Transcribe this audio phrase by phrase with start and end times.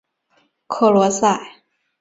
[0.65, 1.47] 克罗塞。